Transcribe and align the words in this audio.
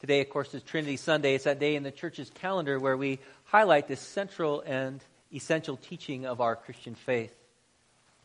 Today, 0.00 0.22
of 0.22 0.30
course, 0.30 0.54
is 0.54 0.62
Trinity 0.62 0.96
Sunday. 0.96 1.34
It's 1.34 1.44
that 1.44 1.58
day 1.58 1.76
in 1.76 1.82
the 1.82 1.90
church's 1.90 2.30
calendar 2.30 2.80
where 2.80 2.96
we 2.96 3.18
highlight 3.44 3.86
this 3.86 4.00
central 4.00 4.62
and 4.62 4.98
essential 5.30 5.76
teaching 5.76 6.24
of 6.24 6.40
our 6.40 6.56
Christian 6.56 6.94
faith. 6.94 7.34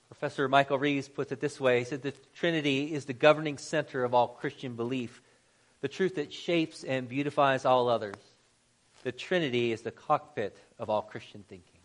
Professor 0.07 0.47
Michael 0.47 0.79
Reeves 0.79 1.09
puts 1.09 1.33
it 1.33 1.41
this 1.41 1.59
way 1.59 1.79
He 1.79 1.85
said, 1.85 2.01
The 2.01 2.13
Trinity 2.33 2.93
is 2.93 3.03
the 3.03 3.13
governing 3.13 3.57
center 3.57 4.05
of 4.05 4.13
all 4.13 4.29
Christian 4.29 4.75
belief, 4.75 5.21
the 5.81 5.89
truth 5.89 6.15
that 6.15 6.31
shapes 6.31 6.85
and 6.85 7.09
beautifies 7.09 7.65
all 7.65 7.89
others. 7.89 8.15
The 9.03 9.11
Trinity 9.11 9.73
is 9.73 9.81
the 9.81 9.91
cockpit 9.91 10.57
of 10.79 10.89
all 10.89 11.01
Christian 11.01 11.43
thinking. 11.49 11.81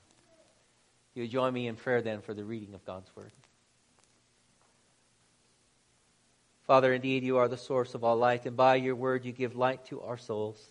You 1.15 1.27
join 1.27 1.53
me 1.53 1.67
in 1.67 1.75
prayer 1.75 2.01
then 2.01 2.21
for 2.21 2.33
the 2.33 2.45
reading 2.45 2.75
of 2.75 2.85
God's 2.85 3.11
Word. 3.17 3.33
Father, 6.71 6.93
indeed, 6.93 7.25
you 7.25 7.39
are 7.39 7.49
the 7.49 7.57
source 7.57 7.97
of 7.97 8.05
all 8.05 8.17
light, 8.17 8.47
and 8.47 8.57
by 8.57 8.77
your 8.77 8.95
word 8.95 9.25
you 9.25 9.33
give 9.33 9.57
light 9.57 9.85
to 9.87 10.01
our 10.03 10.17
souls. 10.17 10.65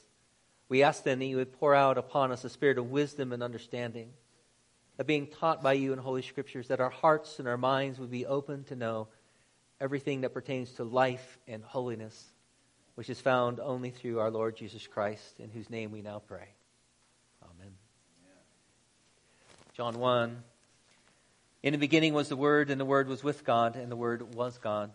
We 0.70 0.82
ask 0.82 1.04
then 1.04 1.20
that 1.20 1.26
you 1.26 1.36
would 1.36 1.60
pour 1.60 1.76
out 1.76 1.98
upon 1.98 2.32
us 2.32 2.46
a 2.46 2.50
spirit 2.50 2.78
of 2.78 2.90
wisdom 2.90 3.34
and 3.34 3.44
understanding, 3.44 4.14
of 4.98 5.08
being 5.08 5.28
taught 5.28 5.62
by 5.62 5.74
you 5.74 5.92
in 5.92 6.00
Holy 6.00 6.22
Scriptures, 6.22 6.70
that 6.70 6.80
our 6.80 6.90
hearts 6.90 7.38
and 7.38 7.50
our 7.50 7.58
minds 7.58 8.00
would 8.00 8.10
be 8.10 8.26
open 8.26 8.64
to 8.64 8.78
know 8.78 9.10
everything 9.82 10.22
that 10.22 10.34
pertains 10.34 10.72
to 10.76 10.86
life 10.86 11.38
and 11.50 11.66
holiness, 11.66 12.30
which 12.96 13.10
is 13.10 13.20
found 13.20 13.60
only 13.60 13.90
through 13.90 14.20
our 14.20 14.32
Lord 14.32 14.56
Jesus 14.56 14.88
Christ, 14.88 15.38
in 15.38 15.50
whose 15.50 15.70
name 15.70 15.92
we 15.92 16.02
now 16.02 16.22
pray. 16.26 16.48
Amen. 17.44 17.74
John 19.74 20.00
1. 20.00 20.44
In 21.62 21.74
the 21.74 21.78
beginning 21.78 22.14
was 22.14 22.30
the 22.30 22.38
Word, 22.38 22.70
and 22.70 22.80
the 22.80 22.86
Word 22.86 23.10
was 23.10 23.22
with 23.22 23.44
God, 23.44 23.76
and 23.76 23.92
the 23.92 23.98
Word 23.98 24.34
was 24.34 24.58
God. 24.60 24.92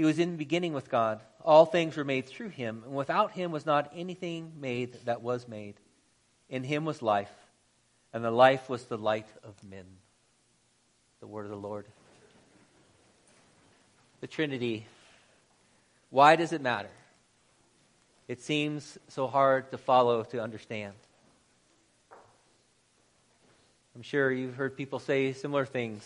He 0.00 0.06
was 0.06 0.18
in 0.18 0.30
the 0.30 0.38
beginning 0.38 0.72
with 0.72 0.88
God. 0.88 1.20
All 1.44 1.66
things 1.66 1.94
were 1.94 2.04
made 2.04 2.26
through 2.26 2.48
him, 2.48 2.84
and 2.86 2.94
without 2.94 3.32
him 3.32 3.52
was 3.52 3.66
not 3.66 3.92
anything 3.94 4.52
made 4.58 4.94
that 5.04 5.20
was 5.20 5.46
made. 5.46 5.74
In 6.48 6.64
him 6.64 6.86
was 6.86 7.02
life, 7.02 7.30
and 8.14 8.24
the 8.24 8.30
life 8.30 8.70
was 8.70 8.84
the 8.84 8.96
light 8.96 9.26
of 9.44 9.62
men. 9.62 9.84
The 11.20 11.26
word 11.26 11.44
of 11.44 11.50
the 11.50 11.56
Lord. 11.58 11.84
The 14.22 14.26
Trinity. 14.26 14.86
Why 16.08 16.34
does 16.34 16.54
it 16.54 16.62
matter? 16.62 16.88
It 18.26 18.40
seems 18.40 18.96
so 19.08 19.26
hard 19.26 19.70
to 19.70 19.76
follow, 19.76 20.22
to 20.22 20.42
understand. 20.42 20.94
I'm 23.94 24.00
sure 24.00 24.32
you've 24.32 24.54
heard 24.54 24.78
people 24.78 24.98
say 24.98 25.34
similar 25.34 25.66
things. 25.66 26.02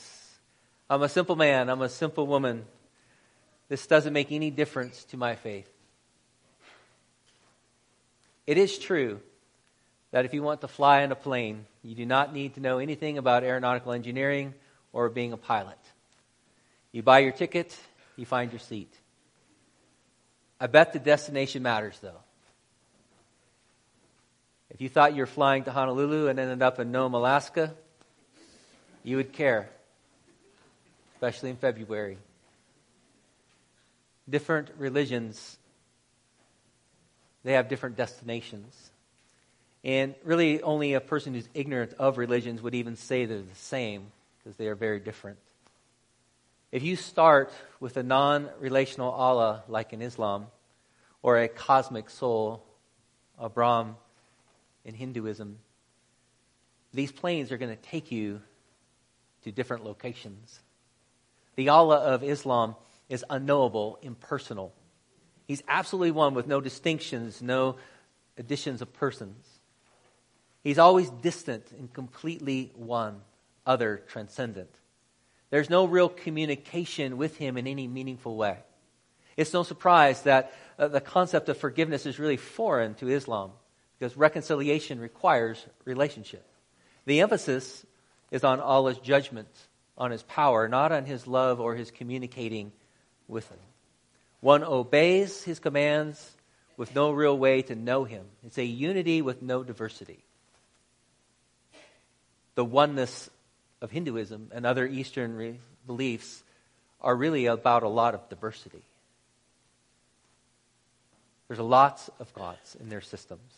I'm 0.91 1.03
a 1.03 1.08
simple 1.08 1.36
man, 1.36 1.69
I'm 1.69 1.83
a 1.83 1.89
simple 1.89 2.27
woman. 2.27 2.64
This 3.69 3.87
doesn't 3.87 4.12
make 4.12 4.31
any 4.31 4.51
difference 4.51 5.05
to 5.05 5.17
my 5.17 5.37
faith. 5.37 5.70
It 8.47 8.59
is 8.59 8.79
true 8.79 9.20
that 10.11 10.25
if 10.25 10.34
you 10.34 10.43
want 10.43 10.61
to 10.61 10.69
fly 10.69 11.01
in 11.01 11.12
a 11.12 11.17
plane, 11.17 11.67
you 11.83 11.95
do 11.95 12.05
not 12.07 12.33
need 12.33 12.55
to 12.55 12.61
know 12.61 12.79
anything 12.79 13.19
about 13.19 13.42
aeronautical 13.42 13.92
engineering 13.92 14.55
or 14.92 15.09
being 15.09 15.33
a 15.33 15.37
pilot. 15.37 15.79
You 16.92 17.03
buy 17.03 17.20
your 17.20 17.33
ticket, 17.33 17.77
you 18.17 18.27
find 18.27 18.53
your 18.53 18.61
seat. 18.61 18.92
I 20.61 20.67
bet 20.67 20.92
the 20.92 20.98
destination 20.98 21.62
matters, 21.62 21.98
though. 22.01 22.20
If 24.70 24.81
you 24.81 24.89
thought 24.89 25.15
you 25.15 25.23
were 25.23 25.27
flying 25.27 25.65
to 25.65 25.73
Honolulu 25.73 26.29
and 26.29 26.39
ended 26.39 26.62
up 26.62 26.79
in 26.79 26.92
Nome, 26.92 27.15
Alaska, 27.15 27.75
you 29.03 29.17
would 29.17 29.33
care, 29.33 29.69
especially 31.15 31.51
in 31.51 31.57
February 31.57 32.19
different 34.28 34.70
religions, 34.78 35.58
they 37.42 37.53
have 37.53 37.69
different 37.69 37.97
destinations. 37.97 38.91
And 39.83 40.14
really, 40.25 40.62
only 40.62 40.94
a 40.94 41.00
person 41.00 41.34
who's 41.34 41.48
ignorant 41.53 41.92
of 41.98 42.17
religions 42.17 42.62
would 42.62 42.75
even 42.75 42.97
say 42.97 43.27
they're 43.27 43.39
the 43.39 43.55
same 43.55 44.06
because 44.39 44.56
they 44.56 44.69
are 44.69 44.75
very 44.75 44.98
different. 44.98 45.39
If 46.73 46.83
you 46.83 46.96
start 46.96 47.52
with 47.80 47.96
a 47.96 48.02
non 48.02 48.48
relational 48.58 49.11
Allah, 49.11 49.63
like 49.68 49.92
in 49.92 50.01
Islam, 50.02 50.46
or 51.23 51.39
a 51.39 51.48
cosmic 51.48 52.11
soul, 52.11 52.64
a 53.39 53.48
Brahm 53.48 53.96
in 54.84 54.95
Hinduism, 54.95 55.58
these 56.92 57.13
planes 57.13 57.52
are 57.52 57.58
going 57.58 57.74
to 57.74 57.83
take 57.90 58.11
you 58.11 58.40
to 59.42 59.52
different 59.52 59.84
locations. 59.84 60.61
The 61.57 61.68
Allah 61.68 61.98
of 61.98 62.24
Islam 62.24 62.74
is 63.14 63.25
unknowable, 63.30 63.97
impersonal. 64.02 64.75
He's 65.47 65.63
absolutely 65.69 66.11
one 66.11 66.35
with 66.35 66.48
no 66.48 66.61
distinctions, 66.61 67.41
no 67.41 67.77
additions 68.36 68.83
of 68.83 68.92
persons. 68.92 69.47
He's 70.64 70.80
always 70.80 71.11
distant 71.11 71.70
and 71.70 71.92
completely 71.92 72.73
one, 72.75 73.20
other, 73.64 74.02
transcendent. 74.08 74.70
There's 75.51 75.70
no 75.70 75.85
real 75.85 76.08
communication 76.08 77.17
with 77.17 77.36
him 77.36 77.57
in 77.57 77.69
any 77.69 77.86
meaningful 77.86 78.36
way. 78.36 78.58
It's 79.36 79.52
no 79.52 79.63
surprise 79.63 80.23
that 80.23 80.52
uh, 80.77 80.89
the 80.89 81.01
concept 81.01 81.48
of 81.48 81.57
forgiveness 81.57 82.07
is 82.07 82.19
really 82.19 82.36
foreign 82.36 82.95
to 82.95 83.08
Islam 83.08 83.52
because 83.96 84.17
reconciliation 84.17 84.98
requires 84.98 85.64
relationship. 85.85 86.45
The 87.05 87.20
emphasis 87.20 87.86
is 88.33 88.42
on 88.42 88.58
Allah's 88.58 88.98
judgment, 88.98 89.48
on 89.96 90.11
his 90.11 90.25
power, 90.25 90.67
not 90.67 90.91
on 90.91 91.05
his 91.05 91.29
love 91.29 91.61
or 91.61 91.77
his 91.77 91.92
communicating 91.92 92.73
with 93.29 93.48
him. 93.48 93.58
One 94.40 94.62
obeys 94.62 95.42
his 95.42 95.58
commands 95.58 96.33
with 96.77 96.95
no 96.95 97.12
real 97.12 97.36
way 97.36 97.62
to 97.62 97.74
know 97.74 98.05
him. 98.05 98.24
It's 98.45 98.58
a 98.58 98.64
unity 98.64 99.23
with 99.23 99.42
no 99.42 99.62
diversity. 99.62 100.18
The 102.55 102.64
oneness 102.64 103.30
of 103.80 103.90
Hinduism 103.90 104.51
and 104.52 104.67
other 104.67 104.86
Eastern 104.86 105.34
re- 105.36 105.58
beliefs 105.86 106.42
are 107.01 107.14
really 107.14 107.46
about 107.46 107.83
a 107.83 107.89
lot 107.89 108.14
of 108.14 108.29
diversity. 108.29 108.83
There's 111.48 111.61
lots 111.61 112.11
of 112.18 112.33
gods 112.34 112.77
in 112.80 112.89
their 112.89 113.01
systems. 113.01 113.52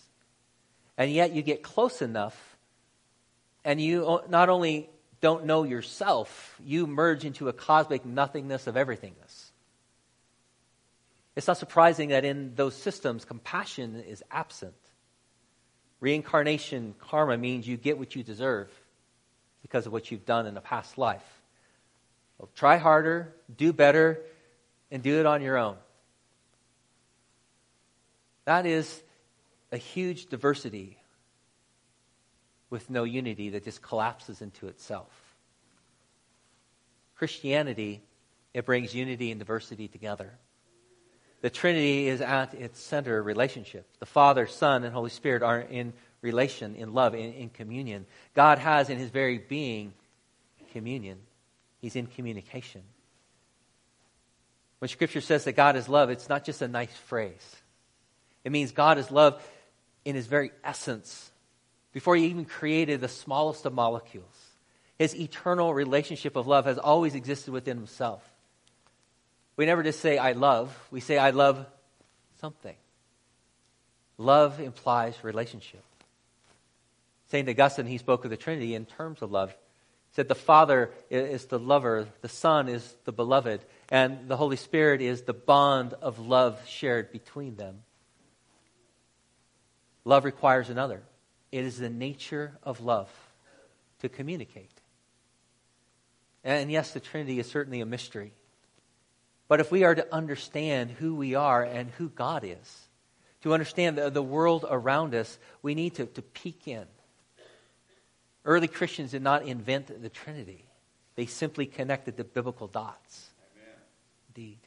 And 0.98 1.10
yet 1.10 1.32
you 1.32 1.42
get 1.42 1.62
close 1.62 2.02
enough, 2.02 2.56
and 3.64 3.80
you 3.80 4.20
not 4.28 4.48
only 4.48 4.88
don't 5.20 5.44
know 5.44 5.64
yourself, 5.64 6.56
you 6.64 6.86
merge 6.86 7.24
into 7.24 7.48
a 7.48 7.52
cosmic 7.52 8.04
nothingness 8.04 8.66
of 8.66 8.74
everythingness. 8.74 9.45
It's 11.36 11.46
not 11.46 11.58
surprising 11.58 12.08
that 12.08 12.24
in 12.24 12.54
those 12.54 12.74
systems, 12.74 13.26
compassion 13.26 14.00
is 14.00 14.24
absent. 14.30 14.74
Reincarnation 16.00 16.94
karma 16.98 17.36
means 17.36 17.68
you 17.68 17.76
get 17.76 17.98
what 17.98 18.16
you 18.16 18.22
deserve 18.22 18.70
because 19.60 19.86
of 19.86 19.92
what 19.92 20.10
you've 20.10 20.24
done 20.24 20.46
in 20.46 20.56
a 20.56 20.60
past 20.62 20.96
life. 20.96 21.24
Well, 22.38 22.48
try 22.54 22.78
harder, 22.78 23.34
do 23.54 23.72
better, 23.72 24.22
and 24.90 25.02
do 25.02 25.20
it 25.20 25.26
on 25.26 25.42
your 25.42 25.58
own. 25.58 25.76
That 28.46 28.64
is 28.64 29.02
a 29.72 29.76
huge 29.76 30.26
diversity 30.26 30.98
with 32.70 32.88
no 32.88 33.04
unity 33.04 33.50
that 33.50 33.64
just 33.64 33.82
collapses 33.82 34.40
into 34.40 34.68
itself. 34.68 35.10
Christianity, 37.16 38.02
it 38.54 38.64
brings 38.64 38.94
unity 38.94 39.30
and 39.30 39.38
diversity 39.38 39.88
together. 39.88 40.32
The 41.46 41.50
Trinity 41.50 42.08
is 42.08 42.20
at 42.20 42.54
its 42.54 42.80
center 42.80 43.22
relationship. 43.22 43.86
The 44.00 44.04
Father, 44.04 44.48
Son, 44.48 44.82
and 44.82 44.92
Holy 44.92 45.10
Spirit 45.10 45.44
are 45.44 45.60
in 45.60 45.92
relation, 46.20 46.74
in 46.74 46.92
love, 46.92 47.14
in, 47.14 47.34
in 47.34 47.50
communion. 47.50 48.04
God 48.34 48.58
has 48.58 48.90
in 48.90 48.98
his 48.98 49.10
very 49.10 49.38
being 49.38 49.92
communion. 50.72 51.18
He's 51.80 51.94
in 51.94 52.08
communication. 52.08 52.82
When 54.80 54.88
Scripture 54.88 55.20
says 55.20 55.44
that 55.44 55.52
God 55.52 55.76
is 55.76 55.88
love, 55.88 56.10
it's 56.10 56.28
not 56.28 56.42
just 56.42 56.62
a 56.62 56.66
nice 56.66 56.96
phrase. 57.06 57.54
It 58.42 58.50
means 58.50 58.72
God 58.72 58.98
is 58.98 59.12
love 59.12 59.40
in 60.04 60.16
his 60.16 60.26
very 60.26 60.50
essence. 60.64 61.30
Before 61.92 62.16
he 62.16 62.26
even 62.26 62.44
created 62.44 63.00
the 63.00 63.06
smallest 63.06 63.64
of 63.66 63.72
molecules, 63.72 64.24
his 64.98 65.14
eternal 65.14 65.72
relationship 65.72 66.34
of 66.34 66.48
love 66.48 66.64
has 66.64 66.76
always 66.76 67.14
existed 67.14 67.52
within 67.52 67.76
himself. 67.76 68.28
We 69.56 69.66
never 69.66 69.82
just 69.82 70.00
say, 70.00 70.18
I 70.18 70.32
love. 70.32 70.76
We 70.90 71.00
say, 71.00 71.18
I 71.18 71.30
love 71.30 71.66
something. 72.40 72.76
Love 74.18 74.60
implies 74.60 75.22
relationship. 75.24 75.82
St. 77.28 77.48
Augustine, 77.48 77.86
he 77.86 77.98
spoke 77.98 78.24
of 78.24 78.30
the 78.30 78.36
Trinity 78.36 78.74
in 78.74 78.86
terms 78.86 79.22
of 79.22 79.32
love. 79.32 79.50
He 79.50 80.14
said 80.14 80.28
the 80.28 80.34
Father 80.34 80.90
is 81.10 81.46
the 81.46 81.58
lover, 81.58 82.06
the 82.20 82.28
Son 82.28 82.68
is 82.68 82.94
the 83.04 83.12
beloved, 83.12 83.64
and 83.90 84.28
the 84.28 84.36
Holy 84.36 84.56
Spirit 84.56 85.00
is 85.02 85.22
the 85.22 85.34
bond 85.34 85.94
of 85.94 86.18
love 86.18 86.60
shared 86.66 87.10
between 87.10 87.56
them. 87.56 87.82
Love 90.04 90.24
requires 90.24 90.70
another. 90.70 91.02
It 91.50 91.64
is 91.64 91.78
the 91.78 91.90
nature 91.90 92.56
of 92.62 92.80
love 92.80 93.10
to 94.00 94.08
communicate. 94.08 94.70
And 96.44 96.70
yes, 96.70 96.92
the 96.92 97.00
Trinity 97.00 97.40
is 97.40 97.50
certainly 97.50 97.80
a 97.80 97.86
mystery. 97.86 98.32
But 99.48 99.60
if 99.60 99.70
we 99.70 99.84
are 99.84 99.94
to 99.94 100.14
understand 100.14 100.90
who 100.90 101.14
we 101.14 101.34
are 101.34 101.62
and 101.62 101.90
who 101.90 102.08
God 102.08 102.44
is, 102.44 102.88
to 103.42 103.52
understand 103.52 103.96
the, 103.96 104.10
the 104.10 104.22
world 104.22 104.64
around 104.68 105.14
us, 105.14 105.38
we 105.62 105.74
need 105.74 105.94
to, 105.96 106.06
to 106.06 106.22
peek 106.22 106.66
in. 106.66 106.84
Early 108.44 108.68
Christians 108.68 109.12
did 109.12 109.22
not 109.22 109.44
invent 109.44 110.02
the 110.02 110.08
Trinity, 110.08 110.64
they 111.14 111.26
simply 111.26 111.66
connected 111.66 112.16
the 112.16 112.24
biblical 112.24 112.66
dots. 112.66 113.30
Amen. 113.56 113.74
Indeed. 114.28 114.58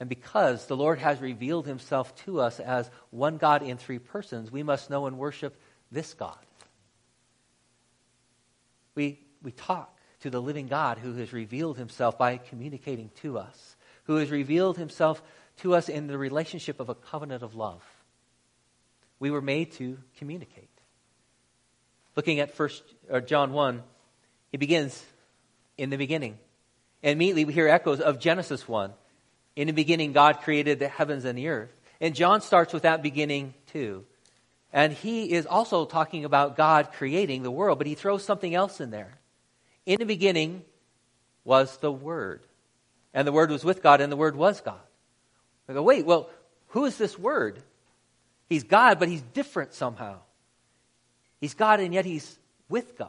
And 0.00 0.08
because 0.08 0.66
the 0.66 0.76
Lord 0.76 0.98
has 0.98 1.20
revealed 1.20 1.66
himself 1.66 2.14
to 2.24 2.40
us 2.40 2.60
as 2.60 2.90
one 3.10 3.36
God 3.36 3.62
in 3.62 3.76
three 3.76 3.98
persons, 3.98 4.50
we 4.50 4.62
must 4.62 4.90
know 4.90 5.06
and 5.06 5.18
worship 5.18 5.56
this 5.90 6.14
God. 6.14 6.38
We, 8.94 9.20
we 9.42 9.52
talk 9.52 9.93
to 10.24 10.30
the 10.30 10.40
living 10.40 10.68
God 10.68 10.96
who 10.96 11.12
has 11.16 11.34
revealed 11.34 11.76
himself 11.76 12.16
by 12.16 12.38
communicating 12.38 13.10
to 13.20 13.36
us, 13.36 13.76
who 14.04 14.16
has 14.16 14.30
revealed 14.30 14.78
himself 14.78 15.22
to 15.58 15.74
us 15.74 15.90
in 15.90 16.06
the 16.06 16.16
relationship 16.16 16.80
of 16.80 16.88
a 16.88 16.94
covenant 16.94 17.42
of 17.42 17.54
love. 17.54 17.84
We 19.18 19.30
were 19.30 19.42
made 19.42 19.72
to 19.72 19.98
communicate. 20.16 20.70
Looking 22.16 22.40
at 22.40 22.54
first 22.54 22.82
or 23.10 23.20
John 23.20 23.52
1, 23.52 23.82
he 24.50 24.56
begins 24.56 25.04
in 25.76 25.90
the 25.90 25.98
beginning. 25.98 26.38
And 27.02 27.12
immediately 27.12 27.44
we 27.44 27.52
hear 27.52 27.68
echoes 27.68 28.00
of 28.00 28.18
Genesis 28.18 28.66
1. 28.66 28.94
In 29.56 29.66
the 29.66 29.74
beginning, 29.74 30.14
God 30.14 30.40
created 30.40 30.78
the 30.78 30.88
heavens 30.88 31.26
and 31.26 31.36
the 31.36 31.48
earth. 31.48 31.70
And 32.00 32.14
John 32.14 32.40
starts 32.40 32.72
with 32.72 32.84
that 32.84 33.02
beginning 33.02 33.52
too. 33.66 34.06
And 34.72 34.94
he 34.94 35.32
is 35.32 35.44
also 35.44 35.84
talking 35.84 36.24
about 36.24 36.56
God 36.56 36.92
creating 36.92 37.42
the 37.42 37.50
world, 37.50 37.76
but 37.76 37.86
he 37.86 37.94
throws 37.94 38.24
something 38.24 38.54
else 38.54 38.80
in 38.80 38.90
there. 38.90 39.18
In 39.86 39.98
the 39.98 40.06
beginning 40.06 40.62
was 41.44 41.76
the 41.78 41.92
Word. 41.92 42.42
And 43.12 43.26
the 43.26 43.32
Word 43.32 43.50
was 43.50 43.64
with 43.64 43.82
God, 43.82 44.00
and 44.00 44.10
the 44.10 44.16
Word 44.16 44.36
was 44.36 44.60
God. 44.60 44.80
I 45.68 45.72
go, 45.72 45.82
wait, 45.82 46.04
well, 46.04 46.28
who 46.68 46.84
is 46.84 46.98
this 46.98 47.18
Word? 47.18 47.62
He's 48.48 48.64
God, 48.64 48.98
but 48.98 49.08
he's 49.08 49.22
different 49.22 49.72
somehow. 49.72 50.18
He's 51.40 51.54
God, 51.54 51.80
and 51.80 51.94
yet 51.94 52.04
he's 52.04 52.38
with 52.68 52.96
God. 52.98 53.08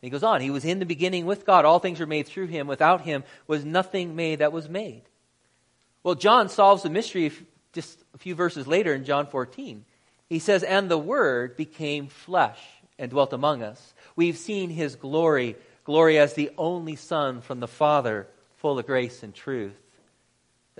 And 0.00 0.06
he 0.06 0.10
goes 0.10 0.22
on, 0.22 0.40
he 0.40 0.50
was 0.50 0.64
in 0.64 0.78
the 0.78 0.86
beginning 0.86 1.26
with 1.26 1.44
God. 1.44 1.64
All 1.64 1.80
things 1.80 1.98
were 1.98 2.06
made 2.06 2.26
through 2.26 2.46
him. 2.46 2.66
Without 2.66 3.00
him 3.00 3.24
was 3.46 3.64
nothing 3.64 4.14
made 4.14 4.38
that 4.38 4.52
was 4.52 4.68
made. 4.68 5.02
Well, 6.04 6.14
John 6.14 6.48
solves 6.48 6.84
the 6.84 6.90
mystery 6.90 7.32
just 7.72 7.98
a 8.14 8.18
few 8.18 8.34
verses 8.34 8.66
later 8.66 8.94
in 8.94 9.04
John 9.04 9.26
14. 9.26 9.84
He 10.28 10.38
says, 10.38 10.62
And 10.62 10.88
the 10.88 10.98
Word 10.98 11.56
became 11.56 12.06
flesh 12.06 12.60
and 12.98 13.10
dwelt 13.10 13.32
among 13.32 13.62
us. 13.62 13.94
We've 14.16 14.36
seen 14.36 14.70
his 14.70 14.96
glory, 14.96 15.56
glory 15.84 16.18
as 16.18 16.34
the 16.34 16.50
only 16.58 16.96
Son 16.96 17.40
from 17.40 17.60
the 17.60 17.68
Father, 17.68 18.26
full 18.56 18.78
of 18.78 18.86
grace 18.86 19.22
and 19.22 19.34
truth. 19.34 19.76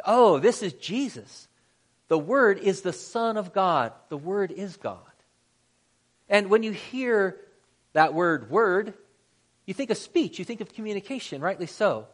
Oh, 0.04 0.38
this 0.38 0.62
is 0.62 0.72
Jesus. 0.74 1.48
The 2.08 2.18
Word 2.18 2.58
is 2.58 2.80
the 2.80 2.92
Son 2.92 3.36
of 3.36 3.52
God. 3.52 3.92
The 4.08 4.16
Word 4.16 4.50
is 4.50 4.76
God. 4.76 4.98
And 6.28 6.50
when 6.50 6.62
you 6.62 6.72
hear 6.72 7.36
that 7.92 8.14
word, 8.14 8.50
word, 8.50 8.94
you 9.66 9.74
think 9.74 9.90
of 9.90 9.96
speech, 9.96 10.38
you 10.38 10.44
think 10.44 10.60
of 10.60 10.72
communication, 10.72 11.40
rightly 11.40 11.66
so. 11.66 12.06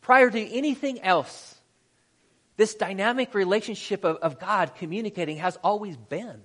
Prior 0.00 0.30
to 0.30 0.40
anything 0.40 1.00
else, 1.00 1.54
this 2.56 2.74
dynamic 2.74 3.34
relationship 3.34 4.04
of, 4.04 4.16
of 4.16 4.38
God 4.38 4.74
communicating 4.76 5.38
has 5.38 5.56
always 5.62 5.96
been. 5.96 6.42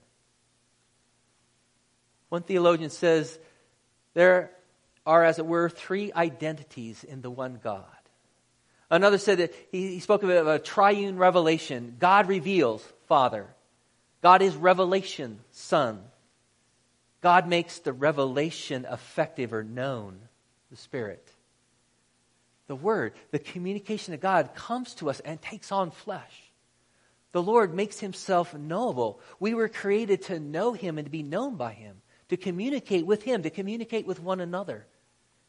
One 2.30 2.44
theologian 2.44 2.90
says 2.90 3.38
there 4.14 4.52
are, 5.06 5.24
as 5.24 5.40
it 5.40 5.46
were, 5.46 5.70
three 5.70 6.14
identities 6.14 7.04
in 7.04 7.22
the 7.22 7.32
one 7.32 7.60
God. 7.64 7.86
Another 8.92 9.18
said 9.18 9.40
that 9.40 9.54
he, 9.72 9.96
he 9.96 10.00
spoke 10.00 10.24
of 10.24 10.30
a, 10.30 10.56
a 10.56 10.60
triune 10.60 11.18
revelation. 11.18 11.96
God 12.00 12.28
reveals, 12.28 12.84
Father. 13.08 13.48
God 14.22 14.42
is 14.42 14.56
revelation, 14.56 15.40
Son. 15.52 16.02
God 17.22 17.48
makes 17.48 17.80
the 17.80 17.94
revelation 17.94 18.88
effective 18.90 19.54
or 19.54 19.64
known, 19.64 20.20
the 20.72 20.78
Spirit. 20.78 21.28
The 22.68 22.76
Word, 22.76 23.14
the 23.32 23.40
communication 23.40 24.14
of 24.14 24.22
God 24.22 24.54
comes 24.56 24.94
to 24.96 25.10
us 25.10 25.20
and 25.22 25.42
takes 25.42 25.72
on 25.72 25.92
flesh. 25.92 26.52
The 27.32 27.42
Lord 27.44 27.74
makes 27.74 28.00
himself 28.00 28.54
knowable. 28.56 29.20
We 29.40 29.54
were 29.54 29.70
created 29.70 30.24
to 30.24 30.40
know 30.40 30.74
him 30.74 30.98
and 30.98 31.06
to 31.06 31.12
be 31.12 31.24
known 31.24 31.56
by 31.56 31.74
him, 31.74 32.02
to 32.30 32.38
communicate 32.38 33.06
with 33.06 33.24
him, 33.24 33.44
to 33.44 33.50
communicate 33.50 34.08
with 34.08 34.20
one 34.22 34.40
another. 34.40 34.86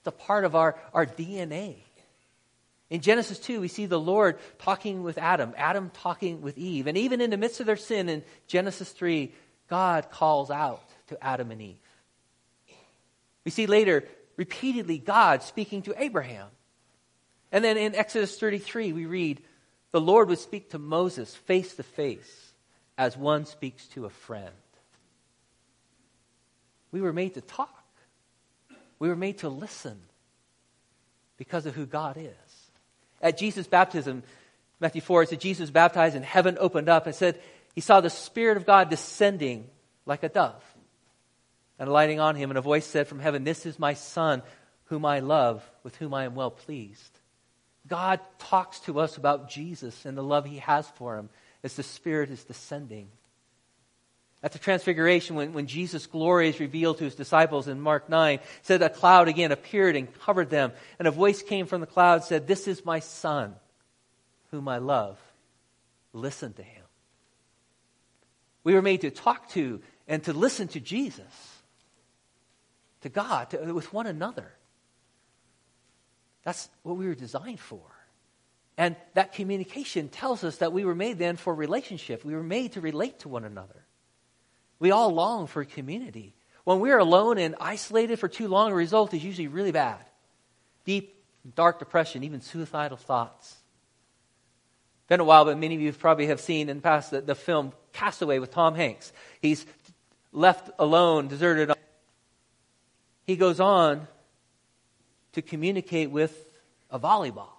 It's 0.01 0.09
a 0.09 0.13
part 0.13 0.45
of 0.45 0.55
our, 0.55 0.77
our 0.93 1.07
DNA. 1.07 1.77
In 2.89 3.01
Genesis 3.01 3.39
2, 3.39 3.61
we 3.61 3.69
see 3.69 3.87
the 3.87 4.01
Lord 4.01 4.39
talking 4.59 5.03
with 5.03 5.17
Adam, 5.17 5.55
Adam 5.57 5.91
talking 5.91 6.43
with 6.43 6.59
Eve. 6.59 6.87
And 6.87 6.99
even 6.99 7.21
in 7.21 7.31
the 7.31 7.37
midst 7.37 7.61
of 7.61 7.67
their 7.67 7.77
sin 7.77 8.09
in 8.09 8.25
Genesis 8.47 8.91
3, 8.91 9.33
God 9.69 10.11
calls 10.11 10.51
out 10.51 10.83
to 11.09 11.25
Adam 11.25 11.51
and 11.53 11.63
Eve. 11.63 11.77
We 13.45 13.51
see 13.51 13.67
later, 13.67 14.05
repeatedly, 14.37 14.99
God 14.99 15.43
speaking 15.43 15.83
to 15.83 16.03
Abraham. 16.03 16.49
And 17.53 17.65
then 17.65 17.77
in 17.77 17.95
Exodus 17.95 18.39
33, 18.39 18.93
we 18.93 19.07
read, 19.07 19.43
the 19.93 20.01
Lord 20.01 20.29
would 20.29 20.39
speak 20.39 20.71
to 20.71 20.79
Moses 20.79 21.35
face 21.35 21.75
to 21.77 21.83
face 21.83 22.53
as 22.97 23.17
one 23.17 23.45
speaks 23.45 23.87
to 23.89 24.07
a 24.07 24.11
friend. 24.11 24.55
We 26.93 27.01
were 27.01 27.13
made 27.13 27.35
to 27.35 27.41
talk. 27.41 27.85
We 28.99 29.09
were 29.09 29.17
made 29.17 29.39
to 29.39 29.49
listen 29.49 29.99
because 31.37 31.67
of 31.67 31.75
who 31.75 31.87
God 31.87 32.17
is. 32.19 32.71
At 33.23 33.39
Jesus' 33.39 33.67
baptism, 33.67 34.23
Matthew 34.79 35.01
4, 35.01 35.23
it 35.23 35.29
said 35.31 35.41
Jesus 35.41 35.71
baptized 35.71 36.17
and 36.17 36.25
heaven 36.25 36.57
opened 36.61 36.89
up 36.89 37.07
and 37.07 37.15
said 37.15 37.41
he 37.75 37.81
saw 37.81 38.01
the 38.01 38.11
Spirit 38.11 38.57
of 38.57 38.67
God 38.67 38.91
descending 38.91 39.69
like 40.07 40.23
a 40.23 40.29
dove 40.29 40.63
and 41.79 41.89
alighting 41.89 42.21
on 42.21 42.35
him. 42.35 42.51
And 42.51 42.59
a 42.59 42.63
voice 42.63 42.87
said 42.87 43.07
from 43.07 43.21
heaven, 43.21 43.45
This 43.45 43.67
is 43.67 43.79
my 43.79 43.95
Son, 43.95 44.43
whom 44.85 45.05
I 45.05 45.21
love, 45.21 45.69
with 45.83 45.97
whom 45.97 46.15
I 46.15 46.25
am 46.25 46.35
well 46.35 46.51
pleased. 46.51 47.19
God 47.87 48.21
talks 48.39 48.81
to 48.81 49.01
us 49.01 49.17
about 49.17 49.51
Jesus 49.51 50.05
and 50.05 50.17
the 50.17 50.23
love 50.23 50.45
he 50.45 50.59
has 50.59 50.89
for 50.91 51.17
him 51.17 51.31
as 51.63 51.75
the 51.75 51.83
Spirit 51.83 52.31
is 52.31 52.45
descending. 52.45 53.09
At 54.43 54.53
the 54.53 54.59
Transfiguration, 54.59 55.37
when, 55.37 55.53
when 55.53 55.67
Jesus' 55.67 56.07
glory 56.07 56.49
is 56.49 56.61
revealed 56.61 56.99
to 56.99 57.05
his 57.05 57.15
disciples 57.15 57.69
in 57.69 57.81
Mark 57.81 58.09
9, 58.09 58.39
said 58.63 58.81
a 58.81 58.89
cloud 58.89 59.29
again 59.29 59.53
appeared 59.53 59.97
and 59.97 60.13
covered 60.21 60.49
them, 60.49 60.73
and 60.99 61.07
a 61.07 61.11
voice 61.11 61.43
came 61.43 61.67
from 61.67 61.83
the 61.83 61.87
cloud 61.87 62.25
said, 62.25 62.47
This 62.47 62.67
is 62.67 62.85
my 62.85 63.01
Son, 63.01 63.55
whom 64.51 64.67
I 64.67 64.79
love. 64.79 65.19
Listen 66.15 66.55
to 66.55 66.63
him. 66.63 66.85
We 68.65 68.75
were 68.75 68.83
made 68.83 69.03
to 69.03 69.11
talk 69.11 69.51
to 69.51 69.81
and 70.09 70.25
to 70.25 70.33
listen 70.33 70.69
to 70.69 70.81
Jesus 70.81 71.61
to 73.03 73.09
God, 73.09 73.51
to, 73.51 73.73
with 73.73 73.93
one 73.93 74.07
another. 74.07 74.53
That's 76.45 76.69
what 76.83 76.97
we 76.97 77.07
were 77.07 77.15
designed 77.15 77.61
for. 77.61 77.83
And 78.77 78.97
that 79.15 79.35
communication 79.35 80.09
tells 80.09 80.43
us 80.45 80.59
that 80.59 80.73
we 80.73 80.85
were 80.85 80.95
made 80.95 81.19
then 81.19 81.37
for 81.37 81.55
relationship. 81.55 82.25
We 82.25 82.35
were 82.35 82.43
made 82.43 82.73
to 82.73 82.81
relate 82.81 83.21
to 83.21 83.29
one 83.29 83.45
another. 83.45 83.85
We 84.81 84.91
all 84.91 85.11
long 85.11 85.47
for 85.47 85.65
community. 85.65 86.35
When 86.65 86.81
we're 86.81 86.99
alone 86.99 87.39
and 87.39 87.55
isolated 87.61 88.19
for 88.19 88.29
too 88.29 88.49
long, 88.49 88.71
the 88.71 88.77
result 88.77 89.15
is 89.15 89.23
usually 89.23 89.49
really 89.49 89.73
bad. 89.73 90.01
Deep, 90.85 91.15
dark 91.55 91.79
depression, 91.79 92.25
even 92.25 92.41
suicidal 92.41 92.97
thoughts. 92.97 93.57
Been 95.07 95.21
a 95.21 95.25
while, 95.25 95.45
but 95.45 95.59
many 95.59 95.75
of 95.75 95.81
you 95.81 95.93
probably 95.93 96.27
have 96.27 96.41
seen 96.41 96.69
in 96.69 96.79
the 96.79 96.83
past 96.83 97.11
the, 97.11 97.21
the 97.21 97.35
film 97.35 97.73
Castaway 97.93 98.39
with 98.39 98.51
Tom 98.51 98.75
Hanks. 98.75 99.13
He's 99.41 99.67
left 100.33 100.71
alone, 100.79 101.29
deserted 101.29 101.73
he 103.31 103.37
goes 103.37 103.61
on 103.61 104.09
to 105.35 105.43
communicate 105.43 106.11
with 106.11 106.37
a 106.91 106.99
volleyball, 106.99 107.53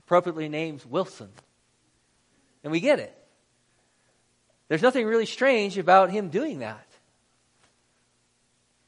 appropriately 0.00 0.50
named 0.50 0.84
Wilson. 0.84 1.30
And 2.62 2.70
we 2.70 2.80
get 2.80 2.98
it. 2.98 3.16
There's 4.72 4.80
nothing 4.80 5.04
really 5.06 5.26
strange 5.26 5.76
about 5.76 6.10
him 6.10 6.30
doing 6.30 6.60
that. 6.60 6.86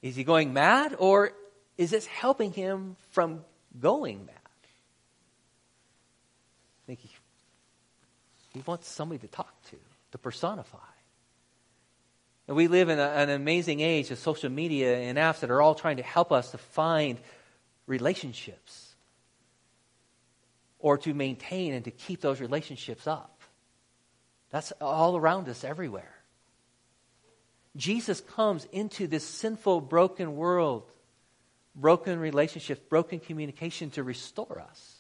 Is 0.00 0.16
he 0.16 0.24
going 0.24 0.54
mad 0.54 0.96
or 0.98 1.32
is 1.76 1.90
this 1.90 2.06
helping 2.06 2.54
him 2.54 2.96
from 3.10 3.44
going 3.78 4.24
mad? 4.24 4.34
I 6.78 6.86
think 6.86 7.00
he, 7.00 7.10
he 8.54 8.62
wants 8.64 8.88
somebody 8.88 9.18
to 9.18 9.26
talk 9.26 9.52
to, 9.72 9.76
to 10.12 10.16
personify. 10.16 10.78
And 12.48 12.56
we 12.56 12.66
live 12.66 12.88
in 12.88 12.98
a, 12.98 13.08
an 13.08 13.28
amazing 13.28 13.80
age 13.80 14.10
of 14.10 14.18
social 14.18 14.48
media 14.48 14.96
and 14.96 15.18
apps 15.18 15.40
that 15.40 15.50
are 15.50 15.60
all 15.60 15.74
trying 15.74 15.98
to 15.98 16.02
help 16.02 16.32
us 16.32 16.52
to 16.52 16.56
find 16.56 17.18
relationships 17.86 18.94
or 20.78 20.96
to 20.96 21.12
maintain 21.12 21.74
and 21.74 21.84
to 21.84 21.90
keep 21.90 22.22
those 22.22 22.40
relationships 22.40 23.06
up. 23.06 23.33
That's 24.54 24.70
all 24.80 25.16
around 25.16 25.48
us 25.48 25.64
everywhere. 25.64 26.14
Jesus 27.74 28.20
comes 28.20 28.68
into 28.70 29.08
this 29.08 29.24
sinful, 29.24 29.80
broken 29.80 30.36
world, 30.36 30.88
broken 31.74 32.20
relationships, 32.20 32.80
broken 32.88 33.18
communication 33.18 33.90
to 33.90 34.04
restore 34.04 34.60
us. 34.60 34.94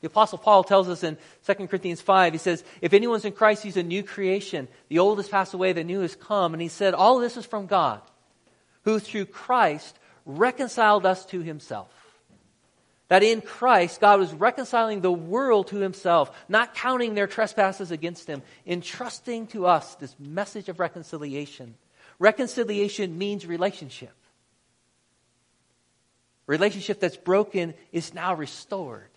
The 0.00 0.06
Apostle 0.06 0.38
Paul 0.38 0.64
tells 0.64 0.88
us 0.88 1.04
in 1.04 1.18
2 1.46 1.66
Corinthians 1.66 2.00
5, 2.00 2.32
he 2.32 2.38
says, 2.38 2.64
If 2.80 2.94
anyone's 2.94 3.26
in 3.26 3.32
Christ, 3.32 3.62
he's 3.62 3.76
a 3.76 3.82
new 3.82 4.02
creation. 4.02 4.66
The 4.88 4.98
old 4.98 5.18
has 5.18 5.28
passed 5.28 5.52
away, 5.52 5.74
the 5.74 5.84
new 5.84 6.00
has 6.00 6.16
come. 6.16 6.54
And 6.54 6.62
he 6.62 6.68
said, 6.68 6.94
All 6.94 7.18
this 7.18 7.36
is 7.36 7.44
from 7.44 7.66
God, 7.66 8.00
who 8.84 8.98
through 8.98 9.26
Christ 9.26 9.98
reconciled 10.24 11.04
us 11.04 11.26
to 11.26 11.40
himself. 11.40 11.93
That 13.08 13.22
in 13.22 13.42
Christ, 13.42 14.00
God 14.00 14.18
was 14.18 14.32
reconciling 14.32 15.00
the 15.00 15.12
world 15.12 15.68
to 15.68 15.76
himself, 15.76 16.30
not 16.48 16.74
counting 16.74 17.14
their 17.14 17.26
trespasses 17.26 17.90
against 17.90 18.26
him, 18.26 18.42
entrusting 18.66 19.48
to 19.48 19.66
us 19.66 19.94
this 19.96 20.14
message 20.18 20.68
of 20.68 20.80
reconciliation. 20.80 21.74
Reconciliation 22.18 23.18
means 23.18 23.46
relationship. 23.46 24.14
Relationship 26.46 27.00
that's 27.00 27.16
broken 27.16 27.74
is 27.92 28.14
now 28.14 28.34
restored. 28.34 29.08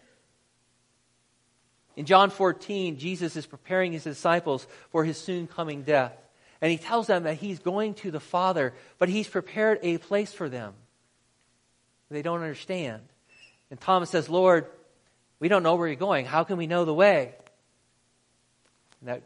In 1.96 2.06
John 2.06 2.29
14, 2.29 3.00
Jesus 3.00 3.36
is 3.36 3.46
preparing 3.46 3.91
his 3.91 4.03
disciples 4.03 4.67
for 4.91 5.03
his 5.03 5.17
soon 5.17 5.48
coming 5.48 5.84
death. 5.84 6.13
And 6.62 6.72
he 6.72 6.77
tells 6.77 7.08
them 7.08 7.24
that 7.24 7.36
he's 7.36 7.60
going 7.60 7.96
to 7.96 8.12
the 8.12 8.20
Father, 8.20 8.74
but 8.98 9.10
he's 9.10 9.27
prepared 9.27 9.79
a 9.82 9.98
place 9.98 10.34
for 10.34 10.50
them. 10.50 10.74
They 12.10 12.22
don't 12.22 12.41
understand. 12.41 13.01
And 13.69 13.79
Thomas 13.79 14.09
says, 14.09 14.29
Lord, 14.29 14.67
we 15.39 15.50
don't 15.50 15.63
know 15.63 15.75
where 15.75 15.88
you're 15.88 15.95
going. 15.95 16.25
How 16.25 16.43
can 16.43 16.57
we 16.57 16.67
know 16.67 16.86
the 16.86 16.93
way? 16.93 17.33
And 19.01 19.09
that 19.09 19.24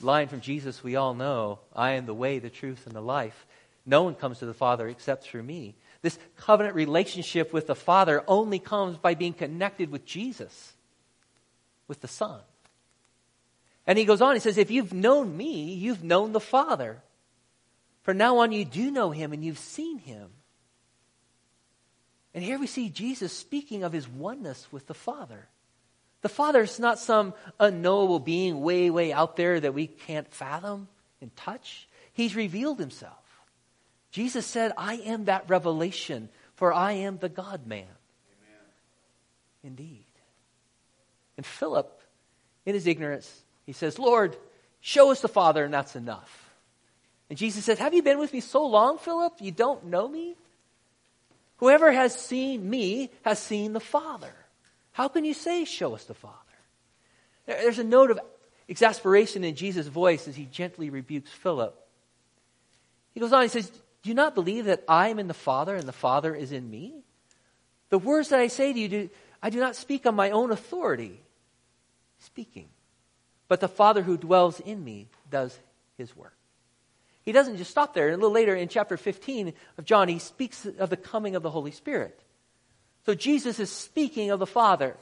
line 0.00 0.28
from 0.28 0.40
Jesus 0.40 0.82
we 0.82 0.96
all 0.96 1.14
know 1.14 1.60
I 1.74 1.92
am 1.92 2.06
the 2.06 2.14
way, 2.14 2.38
the 2.38 2.50
truth, 2.50 2.86
and 2.86 2.94
the 2.94 3.00
life. 3.00 3.46
No 3.86 4.02
one 4.02 4.14
comes 4.14 4.38
to 4.38 4.46
the 4.46 4.54
Father 4.54 4.88
except 4.88 5.24
through 5.24 5.42
me. 5.42 5.76
This 6.02 6.18
covenant 6.36 6.74
relationship 6.74 7.52
with 7.52 7.66
the 7.66 7.74
Father 7.74 8.22
only 8.26 8.58
comes 8.58 8.98
by 8.98 9.14
being 9.14 9.32
connected 9.32 9.90
with 9.90 10.04
Jesus, 10.04 10.72
with 11.88 12.00
the 12.00 12.08
Son. 12.08 12.40
And 13.86 13.98
he 13.98 14.04
goes 14.04 14.22
on, 14.22 14.34
he 14.34 14.40
says, 14.40 14.58
If 14.58 14.70
you've 14.70 14.92
known 14.92 15.36
me, 15.36 15.74
you've 15.74 16.04
known 16.04 16.32
the 16.32 16.40
Father. 16.40 17.02
From 18.02 18.18
now 18.18 18.38
on, 18.38 18.52
you 18.52 18.64
do 18.64 18.90
know 18.90 19.10
him 19.10 19.32
and 19.32 19.44
you've 19.44 19.58
seen 19.58 19.98
him. 19.98 20.30
And 22.34 22.42
here 22.42 22.58
we 22.58 22.66
see 22.66 22.88
Jesus 22.88 23.32
speaking 23.32 23.84
of 23.84 23.92
his 23.92 24.08
oneness 24.08 24.66
with 24.72 24.86
the 24.86 24.94
Father. 24.94 25.46
The 26.22 26.28
Father 26.28 26.62
is 26.62 26.80
not 26.80 26.98
some 26.98 27.34
unknowable 27.60 28.18
being 28.18 28.60
way, 28.60 28.90
way 28.90 29.12
out 29.12 29.36
there 29.36 29.60
that 29.60 29.74
we 29.74 29.86
can't 29.86 30.26
fathom 30.32 30.88
and 31.20 31.34
touch. 31.36 31.88
He's 32.12 32.34
revealed 32.34 32.80
himself. 32.80 33.12
Jesus 34.10 34.46
said, 34.46 34.72
I 34.76 34.94
am 34.96 35.26
that 35.26 35.48
revelation, 35.48 36.28
for 36.54 36.72
I 36.72 36.92
am 36.92 37.18
the 37.18 37.28
God 37.28 37.66
man. 37.66 37.86
Indeed. 39.62 40.04
And 41.36 41.44
Philip, 41.44 42.00
in 42.66 42.74
his 42.74 42.86
ignorance, 42.86 43.42
he 43.66 43.72
says, 43.72 43.98
Lord, 43.98 44.36
show 44.80 45.10
us 45.10 45.20
the 45.20 45.28
Father, 45.28 45.64
and 45.64 45.74
that's 45.74 45.96
enough. 45.96 46.50
And 47.28 47.38
Jesus 47.38 47.64
says, 47.64 47.78
Have 47.78 47.94
you 47.94 48.02
been 48.02 48.18
with 48.18 48.32
me 48.32 48.40
so 48.40 48.66
long, 48.66 48.98
Philip? 48.98 49.34
You 49.40 49.50
don't 49.50 49.86
know 49.86 50.06
me? 50.06 50.36
Whoever 51.58 51.92
has 51.92 52.14
seen 52.14 52.68
me 52.68 53.10
has 53.22 53.38
seen 53.38 53.72
the 53.72 53.80
Father. 53.80 54.32
How 54.92 55.08
can 55.08 55.24
you 55.24 55.34
say, 55.34 55.64
Show 55.64 55.94
us 55.94 56.04
the 56.04 56.14
Father? 56.14 56.36
There's 57.46 57.78
a 57.78 57.84
note 57.84 58.10
of 58.10 58.20
exasperation 58.68 59.44
in 59.44 59.54
Jesus' 59.54 59.86
voice 59.86 60.26
as 60.28 60.36
he 60.36 60.46
gently 60.46 60.90
rebukes 60.90 61.30
Philip. 61.30 61.78
He 63.12 63.20
goes 63.20 63.32
on, 63.32 63.42
he 63.42 63.48
says, 63.48 63.70
Do 63.70 64.08
you 64.08 64.14
not 64.14 64.34
believe 64.34 64.64
that 64.66 64.82
I 64.88 65.08
am 65.08 65.18
in 65.18 65.28
the 65.28 65.34
Father 65.34 65.76
and 65.76 65.86
the 65.86 65.92
Father 65.92 66.34
is 66.34 66.52
in 66.52 66.68
me? 66.68 66.94
The 67.90 67.98
words 67.98 68.30
that 68.30 68.40
I 68.40 68.48
say 68.48 68.72
to 68.72 68.78
you, 68.78 68.88
do, 68.88 69.10
I 69.42 69.50
do 69.50 69.60
not 69.60 69.76
speak 69.76 70.06
on 70.06 70.14
my 70.14 70.30
own 70.30 70.50
authority, 70.50 71.20
speaking. 72.18 72.68
But 73.46 73.60
the 73.60 73.68
Father 73.68 74.02
who 74.02 74.16
dwells 74.16 74.58
in 74.58 74.82
me 74.82 75.08
does 75.30 75.56
his 75.96 76.16
work. 76.16 76.33
He 77.24 77.32
doesn't 77.32 77.56
just 77.56 77.70
stop 77.70 77.94
there. 77.94 78.08
A 78.10 78.16
little 78.16 78.30
later 78.30 78.54
in 78.54 78.68
chapter 78.68 78.96
15 78.96 79.54
of 79.78 79.84
John, 79.84 80.08
he 80.08 80.18
speaks 80.18 80.66
of 80.66 80.90
the 80.90 80.96
coming 80.96 81.36
of 81.36 81.42
the 81.42 81.50
Holy 81.50 81.70
Spirit. 81.70 82.22
So 83.06 83.14
Jesus 83.14 83.58
is 83.58 83.70
speaking 83.70 84.30
of 84.30 84.38
the 84.38 84.46
Father. 84.46 84.96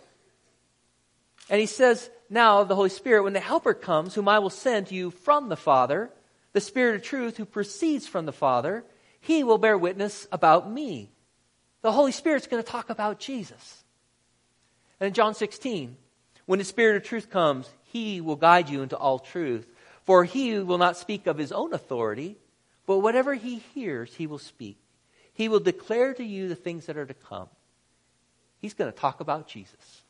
And 1.50 1.61
he 1.61 1.67
says 1.67 2.11
now 2.31 2.64
the 2.64 2.76
Holy 2.76 2.88
Spirit, 2.88 3.25
when 3.25 3.33
the 3.33 3.41
Helper 3.41 3.75
comes, 3.75 4.14
whom 4.14 4.29
I 4.29 4.38
will 4.38 4.50
send 4.50 4.87
to 4.88 4.95
you 4.95 5.11
from 5.11 5.49
the 5.49 5.57
Father, 5.57 6.11
the 6.52 6.61
Spirit 6.61 6.97
of 6.97 7.02
truth 7.02 7.37
who 7.37 7.45
proceeds 7.45 8.07
from 8.07 8.26
the 8.26 8.33
Father, 8.33 8.85
he 9.21 9.45
will 9.45 9.59
bear 9.59 9.76
witness 9.76 10.26
about 10.31 10.71
me. 10.71 11.11
The 11.83 11.93
Holy 11.93 12.12
Spirit's 12.12 12.47
going 12.47 12.62
to 12.62 12.69
talk 12.69 12.91
about 12.91 13.19
Jesus. 13.19 13.85
And 15.00 15.09
in 15.09 15.14
John 15.14 15.35
16, 15.35 15.97
when 16.47 16.59
the 16.59 16.64
Spirit 16.64 16.97
of 16.97 17.02
truth 17.02 17.31
comes, 17.31 17.69
he 17.85 18.21
will 18.21 18.37
guide 18.37 18.69
you 18.69 18.83
into 18.83 18.97
all 18.97 19.19
truth. 19.19 19.67
For 20.12 20.25
he 20.25 20.59
will 20.59 20.76
not 20.76 20.99
speak 20.99 21.26
of 21.26 21.38
his 21.38 21.52
own 21.52 21.73
authority, 21.73 22.37
but 22.85 22.99
whatever 22.99 23.33
he 23.33 23.62
hears, 23.75 24.14
he 24.14 24.26
will 24.26 24.37
speak. 24.37 24.76
He 25.33 25.49
will 25.49 25.59
declare 25.59 26.12
to 26.12 26.23
you 26.23 26.50
the 26.50 26.54
things 26.54 26.85
that 26.85 26.99
are 26.99 27.07
to 27.07 27.14
come. 27.14 27.49
He's 28.59 28.75
going 28.75 28.92
to 28.92 28.99
talk 28.99 29.21
about 29.21 29.49
Jesus. 29.49 30.02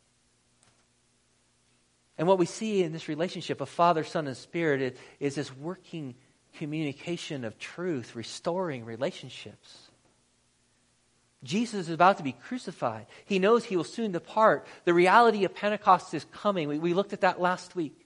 And 2.18 2.26
what 2.26 2.40
we 2.40 2.47
see 2.47 2.82
in 2.82 2.90
this 2.90 3.06
relationship 3.06 3.61
of 3.61 3.68
Father, 3.68 4.02
Son, 4.02 4.26
and 4.26 4.37
Spirit 4.37 4.82
is, 4.82 4.99
is 5.21 5.35
this 5.37 5.56
working 5.56 6.16
communication 6.59 7.44
of 7.44 7.56
truth, 7.61 8.16
restoring 8.16 8.85
relationships. 8.85 9.88
Jesus 11.44 11.87
is 11.87 11.94
about 11.94 12.16
to 12.16 12.25
be 12.25 12.32
crucified. 12.32 13.06
He 13.25 13.38
knows 13.38 13.64
he 13.64 13.76
will 13.76 13.85
soon 13.85 14.11
depart. 14.11 14.66
The 14.85 14.94
reality 14.94 15.44
of 15.44 15.54
Pentecost 15.54 16.12
is 16.12 16.26
coming. 16.32 16.66
We, 16.66 16.80
we 16.80 16.92
looked 16.92 17.12
at 17.12 17.21
that 17.21 17.40
last 17.40 17.76
week. 17.76 18.01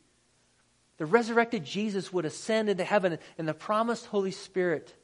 The 0.98 1.06
resurrected 1.06 1.64
Jesus 1.64 2.12
would 2.12 2.24
ascend 2.24 2.68
into 2.68 2.84
heaven, 2.84 3.18
and 3.36 3.46
the 3.46 3.54
promised 3.54 4.06
Holy 4.06 4.30
Spirit 4.30 4.94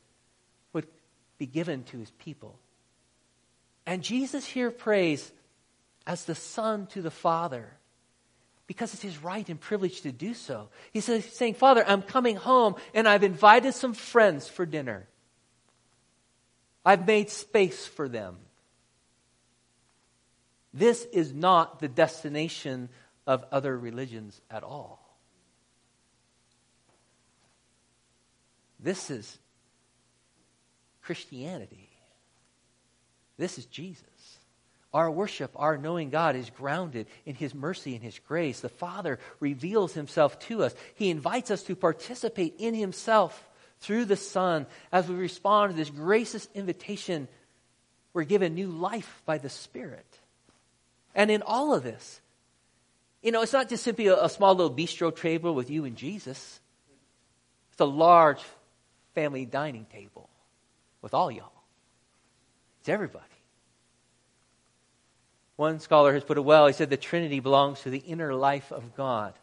would 0.73 0.87
be 1.39 1.47
given 1.47 1.85
to 1.85 1.99
his 1.99 2.11
people. 2.13 2.59
And 3.85 4.03
Jesus 4.03 4.47
here 4.47 4.71
prays 4.71 5.33
as 6.07 6.25
the 6.25 6.35
Son 6.35 6.87
to 6.89 7.03
the 7.03 7.11
Father 7.11 7.73
because 8.67 8.95
it's 8.95 9.03
his 9.03 9.23
right 9.23 9.47
and 9.49 9.61
privilege 9.61 10.01
to 10.03 10.13
do 10.13 10.35
so. 10.35 10.69
He's 10.93 11.05
saying, 11.05 11.55
Father, 11.55 11.85
I'm 11.87 12.01
coming 12.01 12.37
home 12.37 12.77
and 12.95 13.09
I've 13.09 13.25
invited 13.25 13.75
some 13.75 13.93
friends 13.93 14.49
for 14.49 14.65
dinner. 14.65 15.07
I've 16.85 17.07
made 17.07 17.29
space 17.29 17.87
for 17.87 18.09
them. 18.09 18.37
This 20.73 21.05
is 21.13 21.35
not 21.35 21.81
the 21.81 21.89
destination 21.89 22.89
of 23.27 23.45
other 23.53 23.77
religions 23.77 24.41
at 24.51 24.63
all. 24.63 25.02
This 28.83 29.11
is 29.11 29.39
Christianity. 31.03 31.89
This 33.39 33.59
is 33.59 33.67
Jesus. 33.67 34.05
Our 34.93 35.11
worship, 35.11 35.53
our 35.57 35.79
knowing 35.79 36.11
God 36.11 36.37
is 36.37 36.51
grounded 36.51 37.07
in 37.25 37.35
His 37.35 37.55
mercy 37.55 37.95
and 37.95 38.05
His 38.05 38.19
grace. 38.19 38.61
The 38.61 38.69
Father 38.69 39.19
reveals 39.41 39.95
Himself 39.95 40.39
to 40.41 40.65
us. 40.65 40.75
He 40.97 41.11
invites 41.11 41.51
us 41.51 41.63
to 41.65 41.77
participate 41.77 42.57
in 42.59 42.75
Himself 42.75 43.49
through 43.81 44.05
the 44.05 44.17
Son 44.17 44.67
as 44.91 45.09
we 45.09 45.15
respond 45.15 45.73
to 45.73 45.77
this 45.77 45.91
gracious 45.91 46.47
invitation. 46.55 47.27
We're 48.13 48.25
given 48.25 48.55
new 48.55 48.69
life 48.69 49.23
by 49.25 49.39
the 49.39 49.49
Spirit. 49.49 50.07
And 51.15 51.31
in 51.31 51.43
all 51.43 51.75
of 51.75 51.83
this, 51.83 52.21
you 53.23 53.33
know, 53.33 53.43
it's 53.43 53.53
not 53.53 53.69
just 53.69 53.85
simply 53.85 54.09
a, 54.09 54.25
a 54.25 54.29
small 54.29 54.55
little 54.55 54.75
bistro 54.75 55.15
table 55.15 55.55
with 55.55 55.71
you 55.71 55.85
and 55.85 55.97
Jesus. 55.97 56.61
It's 57.71 57.81
a 57.81 57.87
large 57.87 58.41
family 59.15 59.45
dining 59.47 59.87
table 59.87 60.29
with 61.01 61.15
all 61.15 61.31
y'all. 61.31 61.53
It's 62.81 62.89
everybody. 62.89 63.25
One 65.57 65.81
scholar 65.81 66.13
has 66.15 66.25
put 66.25 66.39
it 66.39 66.45
well. 66.45 66.67
He 66.67 66.73
said 66.73 66.91
the 66.91 66.97
Trinity 66.97 67.41
belongs 67.41 67.81
to 67.83 67.91
the 67.91 67.99
inner 67.99 68.35
life 68.35 68.73
of 68.73 68.97
God 68.97 69.35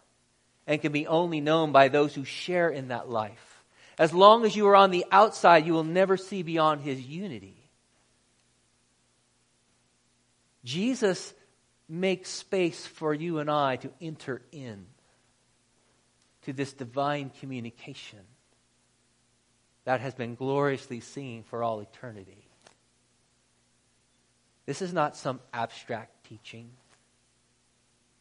and 0.68 0.82
can 0.82 0.92
be 0.92 1.08
only 1.08 1.40
known 1.42 1.72
by 1.72 1.88
those 1.88 2.14
who 2.14 2.26
share 2.26 2.70
in 2.70 2.90
that 2.90 3.10
life. 3.10 3.64
As 3.98 4.14
long 4.14 4.46
as 4.46 4.56
you 4.56 4.68
are 4.68 4.76
on 4.76 4.92
the 4.92 5.06
outside, 5.12 5.66
you 5.66 5.74
will 5.74 5.84
never 5.84 6.18
see 6.18 6.44
beyond 6.44 6.82
his 6.82 7.02
unity. 7.02 7.56
Jesus 10.64 11.34
makes 11.88 12.30
space 12.30 12.86
for 12.86 13.14
you 13.14 13.40
and 13.40 13.50
I 13.50 13.78
to 13.78 13.90
enter 14.02 14.42
in 14.52 14.86
to 16.44 16.54
this 16.54 16.74
divine 16.74 17.32
communication 17.40 18.20
that 19.86 20.02
has 20.02 20.14
been 20.14 20.36
gloriously 20.36 21.00
seen 21.00 21.44
for 21.44 21.64
all 21.64 21.80
eternity. 21.80 22.46
This 24.66 24.82
is 24.82 24.94
not 24.94 25.18
some 25.18 25.40
abstract 25.52 26.28
teaching. 26.28 26.70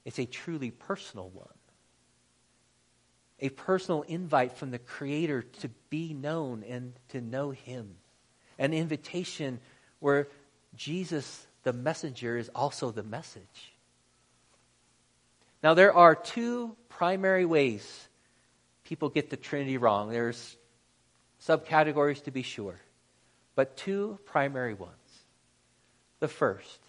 It's 0.05 0.19
a 0.19 0.25
truly 0.25 0.71
personal 0.71 1.29
one. 1.29 1.49
A 3.41 3.50
personal 3.50 4.03
invite 4.03 4.57
from 4.57 4.71
the 4.71 4.79
Creator 4.79 5.43
to 5.61 5.69
be 5.91 6.15
known 6.15 6.65
and 6.67 6.95
to 7.11 7.21
know 7.21 7.50
Him. 7.50 7.97
An 8.59 8.73
invitation 8.73 9.61
where 10.00 10.29
Jesus, 10.75 11.47
the 11.62 11.73
messenger, 11.73 12.37
is 12.37 12.50
also 12.55 12.91
the 12.91 13.03
message. 13.03 13.75
Now, 15.62 15.75
there 15.75 15.93
are 15.93 16.15
two 16.15 16.77
primary 16.88 17.45
ways 17.45 18.09
people 18.85 19.11
get 19.11 19.29
the 19.29 19.37
Trinity 19.37 19.77
wrong. 19.77 20.09
There's 20.09 20.57
subcategories 21.45 22.25
to 22.25 22.30
be 22.30 22.42
sure, 22.42 22.80
but 23.54 23.76
two 23.76 24.18
primary 24.26 24.75
ones. 24.75 24.92
The 26.21 26.28
first, 26.28 26.80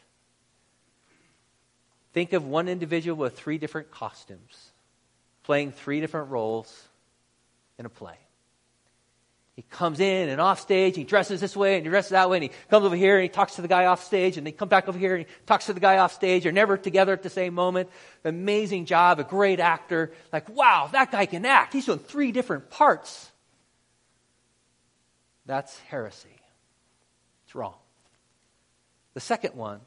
think 2.13 2.33
of 2.33 2.45
one 2.45 2.67
individual 2.67 3.15
with 3.15 3.37
three 3.37 3.57
different 3.57 3.91
costumes, 3.91 4.71
playing 5.43 5.71
three 5.71 6.01
different 6.01 6.29
roles 6.29 6.87
in 7.77 7.85
a 7.85 7.89
play. 7.89 8.17
He 9.55 9.63
comes 9.63 9.99
in 9.99 10.29
and 10.29 10.39
off 10.39 10.61
stage, 10.61 10.95
he 10.95 11.03
dresses 11.03 11.41
this 11.41 11.53
way 11.53 11.75
and 11.75 11.85
he 11.85 11.89
dresses 11.89 12.11
that 12.11 12.29
way, 12.29 12.37
and 12.37 12.43
he 12.43 12.51
comes 12.69 12.85
over 12.85 12.95
here 12.95 13.17
and 13.17 13.23
he 13.23 13.29
talks 13.29 13.55
to 13.55 13.61
the 13.61 13.67
guy 13.67 13.87
off 13.87 14.03
stage, 14.03 14.37
and 14.37 14.47
they 14.47 14.53
come 14.53 14.69
back 14.69 14.87
over 14.87 14.97
here 14.97 15.15
and 15.15 15.25
he 15.25 15.31
talks 15.45 15.65
to 15.65 15.73
the 15.73 15.81
guy 15.81 15.97
off 15.97 16.13
stage. 16.13 16.43
They're 16.43 16.51
never 16.53 16.77
together 16.77 17.11
at 17.11 17.23
the 17.23 17.29
same 17.29 17.53
moment. 17.53 17.89
Amazing 18.23 18.85
job, 18.85 19.19
a 19.19 19.25
great 19.25 19.59
actor. 19.59 20.13
Like, 20.31 20.47
wow, 20.49 20.87
that 20.93 21.11
guy 21.11 21.25
can 21.25 21.45
act. 21.45 21.73
He's 21.73 21.85
doing 21.85 21.99
three 21.99 22.31
different 22.31 22.69
parts. 22.69 23.29
That's 25.49 25.75
heresy. 25.79 26.29
It's 27.43 27.55
wrong. 27.55 27.73
The 29.15 29.19
second 29.19 29.55
one 29.55 29.81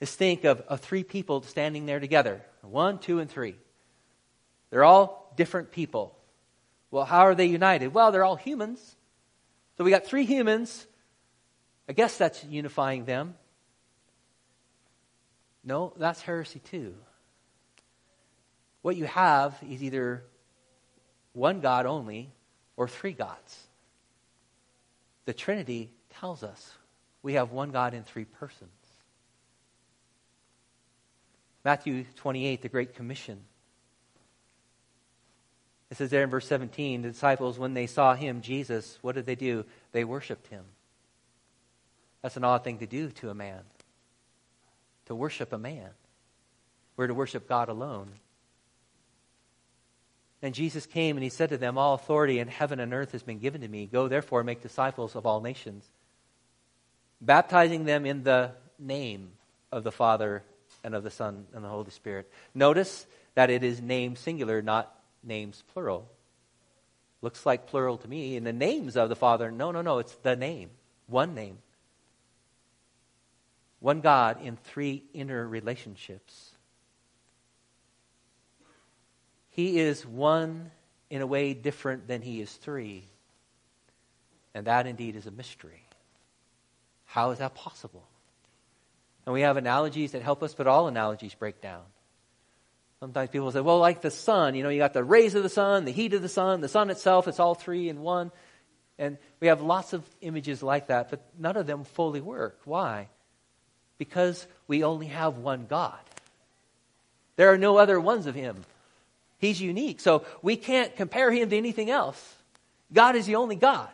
is 0.00 0.12
think 0.12 0.42
of, 0.42 0.62
of 0.62 0.80
three 0.80 1.04
people 1.04 1.42
standing 1.42 1.86
there 1.86 2.00
together 2.00 2.42
one, 2.62 2.98
two, 2.98 3.20
and 3.20 3.30
three. 3.30 3.54
They're 4.70 4.82
all 4.82 5.32
different 5.36 5.70
people. 5.70 6.16
Well, 6.90 7.04
how 7.04 7.28
are 7.28 7.36
they 7.36 7.46
united? 7.46 7.94
Well, 7.94 8.10
they're 8.10 8.24
all 8.24 8.34
humans. 8.34 8.96
So 9.78 9.84
we 9.84 9.92
got 9.92 10.04
three 10.04 10.24
humans. 10.24 10.84
I 11.88 11.92
guess 11.92 12.18
that's 12.18 12.42
unifying 12.42 13.04
them. 13.04 13.36
No, 15.62 15.92
that's 15.96 16.22
heresy 16.22 16.58
too. 16.58 16.96
What 18.82 18.96
you 18.96 19.04
have 19.04 19.56
is 19.70 19.80
either 19.80 20.24
one 21.34 21.60
God 21.60 21.86
only 21.86 22.32
or 22.76 22.88
three 22.88 23.12
gods. 23.12 23.68
The 25.26 25.32
Trinity 25.32 25.90
tells 26.18 26.42
us 26.42 26.72
we 27.22 27.34
have 27.34 27.52
one 27.52 27.70
God 27.70 27.94
in 27.94 28.02
three 28.02 28.24
persons. 28.24 28.70
Matthew 31.64 32.04
28, 32.16 32.62
the 32.62 32.68
Great 32.68 32.94
Commission. 32.94 33.40
It 35.90 35.96
says 35.96 36.10
there 36.10 36.22
in 36.22 36.30
verse 36.30 36.46
17, 36.46 37.02
the 37.02 37.10
disciples, 37.10 37.58
when 37.58 37.74
they 37.74 37.86
saw 37.86 38.14
him, 38.14 38.40
Jesus, 38.40 38.98
what 39.02 39.14
did 39.14 39.26
they 39.26 39.34
do? 39.34 39.64
They 39.92 40.04
worshiped 40.04 40.46
him. 40.46 40.64
That's 42.22 42.36
an 42.36 42.44
odd 42.44 42.64
thing 42.64 42.78
to 42.78 42.86
do 42.86 43.10
to 43.10 43.30
a 43.30 43.34
man. 43.34 43.60
To 45.06 45.14
worship 45.14 45.52
a 45.52 45.58
man. 45.58 45.90
We're 46.96 47.08
to 47.08 47.14
worship 47.14 47.48
God 47.48 47.68
alone. 47.68 48.12
And 50.42 50.54
Jesus 50.54 50.86
came 50.86 51.16
and 51.16 51.24
he 51.24 51.30
said 51.30 51.50
to 51.50 51.58
them, 51.58 51.76
All 51.76 51.94
authority 51.94 52.38
in 52.38 52.48
heaven 52.48 52.80
and 52.80 52.94
earth 52.94 53.12
has 53.12 53.22
been 53.22 53.38
given 53.38 53.60
to 53.60 53.68
me. 53.68 53.86
Go 53.86 54.08
therefore 54.08 54.40
and 54.40 54.46
make 54.46 54.62
disciples 54.62 55.14
of 55.14 55.26
all 55.26 55.40
nations, 55.40 55.86
baptizing 57.20 57.84
them 57.84 58.06
in 58.06 58.22
the 58.22 58.52
name 58.78 59.32
of 59.70 59.84
the 59.84 59.92
Father 59.92 60.42
and 60.82 60.94
of 60.94 61.02
the 61.02 61.10
Son 61.10 61.46
and 61.54 61.64
the 61.64 61.68
Holy 61.68 61.90
Spirit. 61.90 62.30
Notice 62.54 63.06
that 63.34 63.50
it 63.50 63.62
is 63.62 63.82
name 63.82 64.16
singular, 64.16 64.62
not 64.62 64.94
names 65.22 65.62
plural. 65.72 66.08
Looks 67.22 67.44
like 67.44 67.66
plural 67.66 67.98
to 67.98 68.08
me. 68.08 68.36
In 68.36 68.44
the 68.44 68.52
names 68.52 68.96
of 68.96 69.10
the 69.10 69.16
Father, 69.16 69.50
no, 69.50 69.70
no, 69.70 69.82
no, 69.82 69.98
it's 69.98 70.14
the 70.16 70.36
name, 70.36 70.70
one 71.06 71.34
name. 71.34 71.58
One 73.78 74.00
God 74.00 74.42
in 74.42 74.56
three 74.56 75.04
inner 75.12 75.46
relationships. 75.46 76.49
He 79.50 79.78
is 79.78 80.06
one 80.06 80.70
in 81.10 81.22
a 81.22 81.26
way 81.26 81.54
different 81.54 82.06
than 82.06 82.22
he 82.22 82.40
is 82.40 82.52
three. 82.52 83.04
And 84.54 84.66
that 84.66 84.86
indeed 84.86 85.16
is 85.16 85.26
a 85.26 85.30
mystery. 85.30 85.82
How 87.06 87.30
is 87.30 87.38
that 87.38 87.54
possible? 87.54 88.04
And 89.26 89.32
we 89.32 89.42
have 89.42 89.56
analogies 89.56 90.12
that 90.12 90.22
help 90.22 90.42
us, 90.42 90.54
but 90.54 90.66
all 90.66 90.88
analogies 90.88 91.34
break 91.34 91.60
down. 91.60 91.82
Sometimes 93.00 93.30
people 93.30 93.50
say, 93.50 93.60
well, 93.60 93.78
like 93.78 94.02
the 94.02 94.10
sun, 94.10 94.54
you 94.54 94.62
know, 94.62 94.68
you 94.68 94.78
got 94.78 94.92
the 94.92 95.02
rays 95.02 95.34
of 95.34 95.42
the 95.42 95.48
sun, 95.48 95.84
the 95.84 95.92
heat 95.92 96.12
of 96.14 96.22
the 96.22 96.28
sun, 96.28 96.60
the 96.60 96.68
sun 96.68 96.90
itself, 96.90 97.26
it's 97.28 97.40
all 97.40 97.54
three 97.54 97.88
in 97.88 98.00
one. 98.00 98.30
And 98.98 99.16
we 99.40 99.48
have 99.48 99.62
lots 99.62 99.94
of 99.94 100.04
images 100.20 100.62
like 100.62 100.88
that, 100.88 101.08
but 101.08 101.22
none 101.38 101.56
of 101.56 101.66
them 101.66 101.84
fully 101.84 102.20
work. 102.20 102.60
Why? 102.64 103.08
Because 103.96 104.46
we 104.68 104.84
only 104.84 105.06
have 105.06 105.38
one 105.38 105.66
God. 105.66 105.98
There 107.36 107.50
are 107.50 107.58
no 107.58 107.78
other 107.78 107.98
ones 107.98 108.26
of 108.26 108.34
Him. 108.34 108.56
He's 109.40 109.60
unique. 109.60 110.00
So 110.00 110.24
we 110.42 110.56
can't 110.56 110.94
compare 110.94 111.32
Him 111.32 111.50
to 111.50 111.56
anything 111.56 111.90
else. 111.90 112.36
God 112.92 113.16
is 113.16 113.26
the 113.26 113.36
only 113.36 113.56
God. 113.56 113.88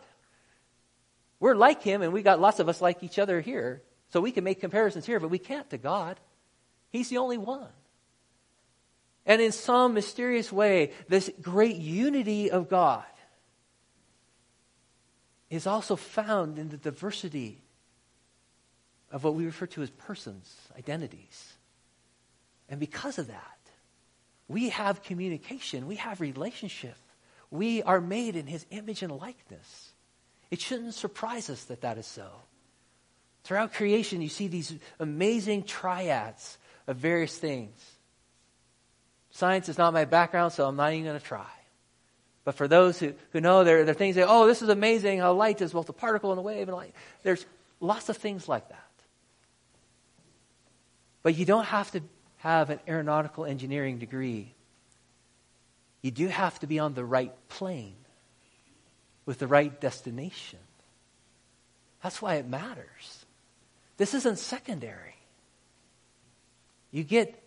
We're 1.39 1.55
like 1.55 1.81
Him, 1.81 2.01
and 2.01 2.13
we 2.13 2.21
got 2.21 2.39
lots 2.39 2.59
of 2.59 2.67
us 2.67 2.81
like 2.81 3.01
each 3.01 3.17
other 3.17 3.41
here. 3.41 3.81
So 4.09 4.21
we 4.21 4.31
can 4.31 4.43
make 4.43 4.59
comparisons 4.59 5.05
here, 5.05 5.19
but 5.19 5.29
we 5.29 5.39
can't 5.39 5.69
to 5.69 5.77
God. 5.77 6.19
He's 6.91 7.09
the 7.09 7.17
only 7.17 7.37
one. 7.37 7.67
And 9.25 9.41
in 9.41 9.51
some 9.51 9.93
mysterious 9.93 10.51
way, 10.51 10.91
this 11.09 11.29
great 11.41 11.75
unity 11.75 12.49
of 12.51 12.69
God 12.69 13.03
is 15.49 15.67
also 15.67 15.95
found 15.95 16.57
in 16.57 16.69
the 16.69 16.77
diversity 16.77 17.61
of 19.11 19.23
what 19.23 19.35
we 19.35 19.45
refer 19.45 19.65
to 19.67 19.81
as 19.81 19.89
persons, 19.89 20.53
identities. 20.77 21.53
And 22.69 22.79
because 22.79 23.17
of 23.17 23.27
that, 23.27 23.56
we 24.47 24.69
have 24.69 25.03
communication, 25.03 25.87
we 25.87 25.95
have 25.95 26.21
relationship. 26.21 26.95
We 27.49 27.81
are 27.83 28.01
made 28.01 28.35
in 28.35 28.45
his 28.45 28.65
image 28.71 29.03
and 29.03 29.11
likeness. 29.11 29.93
It 30.51 30.59
shouldn't 30.59 30.93
surprise 30.93 31.49
us 31.49 31.63
that 31.65 31.81
that 31.81 31.97
is 31.97 32.05
so. 32.05 32.27
Throughout 33.43 33.73
creation, 33.73 34.21
you 34.21 34.29
see 34.29 34.47
these 34.49 34.73
amazing 34.99 35.63
triads 35.63 36.57
of 36.87 36.97
various 36.97 37.37
things 37.37 37.97
Science 39.37 39.69
is 39.69 39.77
not 39.77 39.93
my 39.93 40.05
background, 40.05 40.51
so 40.51 40.67
I'm 40.67 40.75
not 40.75 40.93
even 40.93 41.05
going 41.05 41.19
to 41.19 41.23
try. 41.23 41.45
But 42.43 42.55
for 42.55 42.67
those 42.67 42.97
who, 42.97 43.13
who 43.33 43.39
know, 43.39 43.63
there, 43.63 43.85
there 43.85 43.91
are 43.91 43.93
things 43.95 44.15
that, 44.15 44.25
oh, 44.27 44.47
this 44.47 44.63
is 44.63 44.69
amazing 44.69 45.19
how 45.19 45.33
light 45.33 45.61
is 45.61 45.73
both 45.73 45.87
a 45.89 45.93
particle 45.93 46.31
and 46.31 46.39
a 46.39 46.41
wave. 46.41 46.67
and 46.67 46.75
light. 46.75 46.95
There's 47.21 47.45
lots 47.79 48.09
of 48.09 48.17
things 48.17 48.49
like 48.49 48.67
that. 48.69 48.89
But 51.21 51.35
you 51.35 51.45
don't 51.45 51.65
have 51.65 51.91
to 51.91 52.01
have 52.37 52.69
an 52.69 52.79
aeronautical 52.87 53.45
engineering 53.45 53.97
degree. 53.97 54.53
You 56.01 56.11
do 56.11 56.27
have 56.27 56.59
to 56.59 56.67
be 56.67 56.79
on 56.79 56.93
the 56.93 57.05
right 57.05 57.33
plane 57.49 57.95
with 59.25 59.39
the 59.39 59.47
right 59.47 59.79
destination. 59.81 60.59
That's 62.01 62.21
why 62.21 62.35
it 62.35 62.47
matters. 62.47 63.25
This 63.97 64.13
isn't 64.13 64.39
secondary. 64.39 65.15
You 66.91 67.03
get 67.03 67.43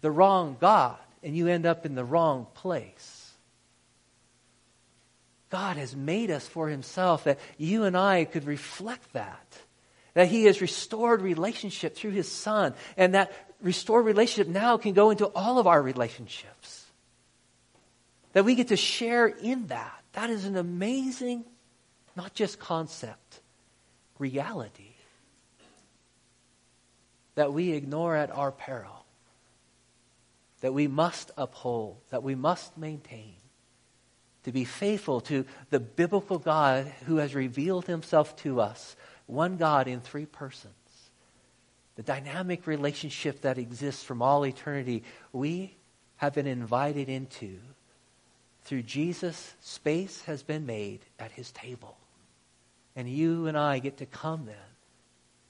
the 0.00 0.10
wrong 0.10 0.56
God 0.60 0.96
and 1.22 1.36
you 1.36 1.48
end 1.48 1.66
up 1.66 1.84
in 1.84 1.94
the 1.94 2.04
wrong 2.04 2.46
place. 2.54 3.32
God 5.50 5.76
has 5.76 5.94
made 5.94 6.30
us 6.30 6.46
for 6.46 6.68
himself 6.68 7.24
that 7.24 7.38
you 7.58 7.84
and 7.84 7.96
I 7.96 8.24
could 8.24 8.44
reflect 8.44 9.12
that. 9.12 9.58
That 10.14 10.28
he 10.28 10.44
has 10.44 10.60
restored 10.60 11.22
relationship 11.22 11.96
through 11.96 12.12
his 12.12 12.30
son. 12.30 12.74
And 12.96 13.14
that 13.14 13.32
restored 13.64 14.06
relationship 14.06 14.46
now 14.46 14.76
can 14.76 14.92
go 14.92 15.10
into 15.10 15.26
all 15.26 15.58
of 15.58 15.66
our 15.66 15.82
relationships. 15.82 16.86
That 18.32 18.44
we 18.44 18.54
get 18.54 18.68
to 18.68 18.76
share 18.76 19.26
in 19.26 19.66
that. 19.66 20.00
That 20.12 20.30
is 20.30 20.44
an 20.44 20.56
amazing, 20.56 21.44
not 22.14 22.34
just 22.34 22.60
concept, 22.60 23.40
reality. 24.20 24.92
That 27.34 27.52
we 27.52 27.72
ignore 27.72 28.14
at 28.14 28.30
our 28.30 28.52
peril 28.52 29.04
that 30.64 30.72
we 30.72 30.88
must 30.88 31.30
uphold, 31.36 31.98
that 32.08 32.22
we 32.22 32.34
must 32.34 32.78
maintain, 32.78 33.34
to 34.44 34.50
be 34.50 34.64
faithful 34.64 35.20
to 35.20 35.44
the 35.68 35.78
biblical 35.78 36.38
God 36.38 36.86
who 37.04 37.16
has 37.18 37.34
revealed 37.34 37.84
himself 37.84 38.34
to 38.36 38.62
us, 38.62 38.96
one 39.26 39.58
God 39.58 39.88
in 39.88 40.00
three 40.00 40.24
persons. 40.24 40.72
The 41.96 42.02
dynamic 42.02 42.66
relationship 42.66 43.42
that 43.42 43.58
exists 43.58 44.02
from 44.02 44.22
all 44.22 44.44
eternity, 44.44 45.04
we 45.32 45.76
have 46.16 46.34
been 46.34 46.46
invited 46.46 47.08
into. 47.08 47.58
Through 48.62 48.82
Jesus, 48.82 49.54
space 49.60 50.22
has 50.22 50.42
been 50.42 50.66
made 50.66 51.00
at 51.18 51.32
his 51.32 51.52
table. 51.52 51.96
And 52.96 53.08
you 53.08 53.46
and 53.46 53.56
I 53.56 53.78
get 53.78 53.98
to 53.98 54.06
come 54.06 54.46
then 54.46 54.56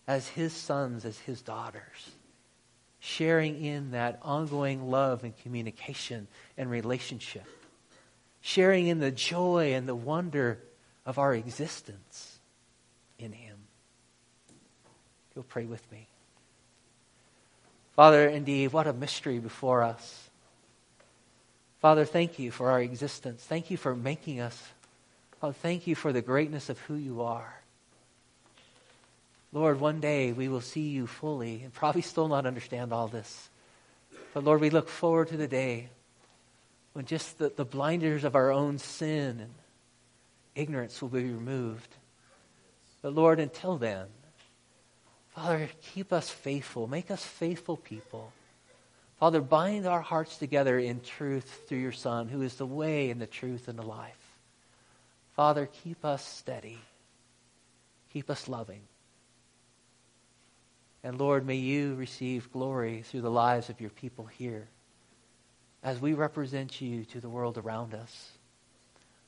as 0.06 0.28
his 0.28 0.52
sons, 0.52 1.04
as 1.04 1.18
his 1.18 1.40
daughters 1.40 2.10
sharing 3.04 3.62
in 3.62 3.90
that 3.90 4.18
ongoing 4.22 4.90
love 4.90 5.24
and 5.24 5.36
communication 5.36 6.26
and 6.56 6.70
relationship, 6.70 7.44
sharing 8.40 8.86
in 8.86 8.98
the 8.98 9.10
joy 9.10 9.74
and 9.74 9.86
the 9.86 9.94
wonder 9.94 10.58
of 11.04 11.18
our 11.18 11.34
existence 11.34 12.38
in 13.18 13.30
Him. 13.30 13.58
You'll 15.34 15.44
pray 15.44 15.66
with 15.66 15.90
me. 15.92 16.08
Father, 17.96 18.28
indeed, 18.28 18.72
what 18.72 18.86
a 18.86 18.92
mystery 18.92 19.38
before 19.38 19.82
us. 19.82 20.28
Father, 21.80 22.04
thank 22.04 22.38
you 22.38 22.50
for 22.50 22.70
our 22.70 22.80
existence. 22.80 23.44
Thank 23.44 23.70
you 23.70 23.76
for 23.76 23.94
making 23.94 24.40
us. 24.40 24.60
Father, 25.40 25.52
thank 25.52 25.86
you 25.86 25.94
for 25.94 26.12
the 26.12 26.22
greatness 26.22 26.68
of 26.68 26.78
who 26.80 26.94
you 26.94 27.22
are. 27.22 27.60
Lord, 29.52 29.78
one 29.78 30.00
day 30.00 30.32
we 30.32 30.48
will 30.48 30.60
see 30.60 30.88
you 30.88 31.06
fully 31.06 31.62
and 31.62 31.72
probably 31.72 32.02
still 32.02 32.26
not 32.26 32.46
understand 32.46 32.92
all 32.92 33.06
this. 33.06 33.48
But 34.32 34.42
Lord, 34.42 34.60
we 34.60 34.70
look 34.70 34.88
forward 34.88 35.28
to 35.28 35.36
the 35.36 35.46
day 35.46 35.90
when 36.92 37.04
just 37.04 37.38
the, 37.38 37.52
the 37.54 37.64
blinders 37.64 38.24
of 38.24 38.34
our 38.34 38.50
own 38.50 38.78
sin 38.78 39.38
and 39.40 39.50
ignorance 40.56 41.00
will 41.00 41.08
be 41.08 41.22
removed. 41.22 41.88
But 43.02 43.14
Lord, 43.14 43.38
until 43.38 43.76
then, 43.76 44.06
Father, 45.34 45.68
keep 45.94 46.12
us 46.12 46.30
faithful. 46.30 46.86
Make 46.86 47.10
us 47.10 47.24
faithful 47.24 47.76
people. 47.76 48.32
Father, 49.18 49.40
bind 49.40 49.86
our 49.86 50.00
hearts 50.00 50.36
together 50.36 50.78
in 50.78 51.00
truth 51.00 51.64
through 51.68 51.78
your 51.78 51.92
Son, 51.92 52.28
who 52.28 52.42
is 52.42 52.54
the 52.54 52.66
way 52.66 53.10
and 53.10 53.20
the 53.20 53.26
truth 53.26 53.68
and 53.68 53.78
the 53.78 53.82
life. 53.82 54.18
Father, 55.34 55.68
keep 55.82 56.04
us 56.04 56.24
steady. 56.24 56.78
Keep 58.12 58.30
us 58.30 58.48
loving. 58.48 58.82
And 61.02 61.18
Lord, 61.18 61.46
may 61.46 61.56
you 61.56 61.96
receive 61.96 62.52
glory 62.52 63.02
through 63.02 63.22
the 63.22 63.30
lives 63.30 63.68
of 63.68 63.80
your 63.80 63.90
people 63.90 64.26
here 64.26 64.68
as 65.82 66.00
we 66.00 66.14
represent 66.14 66.80
you 66.80 67.04
to 67.06 67.20
the 67.20 67.28
world 67.28 67.58
around 67.58 67.92
us. 67.92 68.30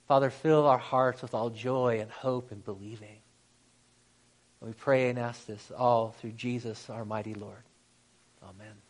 Father, 0.09 0.31
fill 0.31 0.67
our 0.67 0.79
hearts 0.79 1.21
with 1.21 1.35
all 1.35 1.51
joy 1.51 1.99
and 2.01 2.11
hope 2.11 2.51
and 2.53 2.65
believing. 2.65 3.19
We 4.67 4.73
pray 4.73 5.11
and 5.11 5.19
ask 5.19 5.47
this 5.47 5.71
all 5.71 6.11
through 6.21 6.33
Jesus, 6.33 6.91
our 6.91 7.05
mighty 7.05 7.35
Lord. 7.35 7.63
Amen. 8.43 8.86